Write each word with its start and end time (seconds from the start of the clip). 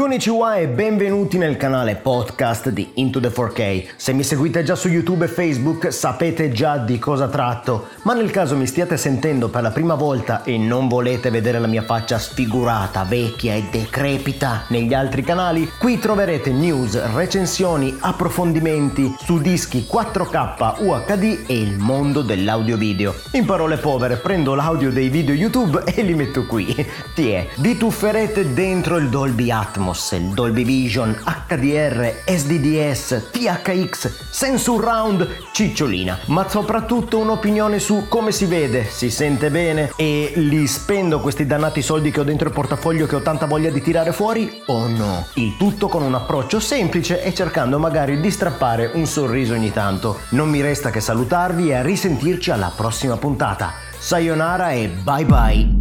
Konnichiwa 0.00 0.56
e 0.56 0.66
benvenuti 0.66 1.36
nel 1.36 1.58
canale 1.58 1.94
podcast 1.94 2.70
di 2.70 2.92
Into 2.94 3.20
the 3.20 3.28
4K. 3.28 3.88
Se 3.96 4.14
mi 4.14 4.22
seguite 4.22 4.62
già 4.62 4.74
su 4.74 4.88
YouTube 4.88 5.26
e 5.26 5.28
Facebook 5.28 5.92
sapete 5.92 6.50
già 6.52 6.78
di 6.78 6.98
cosa 6.98 7.28
tratto, 7.28 7.88
ma 8.04 8.14
nel 8.14 8.30
caso 8.30 8.56
mi 8.56 8.66
stiate 8.66 8.96
sentendo 8.96 9.50
per 9.50 9.60
la 9.60 9.70
prima 9.70 9.96
volta 9.96 10.42
e 10.42 10.56
non 10.56 10.88
volete 10.88 11.28
vedere 11.28 11.58
la 11.58 11.66
mia 11.66 11.82
faccia 11.82 12.18
sfigurata, 12.18 13.04
vecchia 13.04 13.52
e 13.52 13.64
decrepita 13.70 14.62
negli 14.68 14.94
altri 14.94 15.22
canali, 15.22 15.70
qui 15.78 15.98
troverete 15.98 16.50
news, 16.50 16.98
recensioni, 17.12 17.94
approfondimenti 18.00 19.14
su 19.18 19.38
dischi 19.38 19.86
4K 19.86 20.82
UHD 20.82 21.44
e 21.46 21.60
il 21.60 21.76
mondo 21.76 22.22
dell'audio 22.22 22.78
video. 22.78 23.14
In 23.32 23.44
parole 23.44 23.76
povere, 23.76 24.16
prendo 24.16 24.54
l'audio 24.54 24.90
dei 24.90 25.10
video 25.10 25.34
YouTube 25.34 25.82
e 25.84 26.00
li 26.00 26.14
metto 26.14 26.46
qui. 26.46 26.74
Tiè, 27.14 27.48
vi 27.56 27.76
tufferete 27.76 28.54
dentro 28.54 28.96
il 28.96 29.10
Dolby 29.10 29.50
Atmos 29.50 29.88
Atmos, 29.90 30.16
Dolby 30.34 30.64
Vision, 30.64 31.16
HDR, 31.48 32.22
SDDS, 32.24 33.30
THX, 33.30 34.30
Sensor 34.30 34.82
Round, 34.82 35.28
cicciolina, 35.52 36.18
ma 36.26 36.48
soprattutto 36.48 37.18
un'opinione 37.18 37.78
su 37.78 38.06
come 38.08 38.32
si 38.32 38.46
vede, 38.46 38.84
si 38.88 39.10
sente 39.10 39.50
bene 39.50 39.92
e 39.96 40.32
li 40.36 40.66
spendo 40.66 41.20
questi 41.20 41.46
dannati 41.46 41.82
soldi 41.82 42.10
che 42.10 42.20
ho 42.20 42.24
dentro 42.24 42.48
il 42.48 42.54
portafoglio 42.54 43.06
che 43.06 43.16
ho 43.16 43.22
tanta 43.22 43.46
voglia 43.46 43.70
di 43.70 43.82
tirare 43.82 44.12
fuori 44.12 44.62
o 44.66 44.86
no? 44.86 45.26
Il 45.34 45.56
tutto 45.56 45.88
con 45.88 46.02
un 46.02 46.14
approccio 46.14 46.60
semplice 46.60 47.22
e 47.22 47.34
cercando 47.34 47.78
magari 47.78 48.20
di 48.20 48.30
strappare 48.30 48.92
un 48.94 49.06
sorriso 49.06 49.54
ogni 49.54 49.72
tanto. 49.72 50.20
Non 50.30 50.48
mi 50.48 50.60
resta 50.60 50.90
che 50.90 51.00
salutarvi 51.00 51.70
e 51.70 51.74
a 51.74 51.82
risentirci 51.82 52.50
alla 52.50 52.72
prossima 52.74 53.16
puntata. 53.16 53.72
Sayonara 53.98 54.70
e 54.70 54.88
bye 54.88 55.24
bye! 55.24 55.79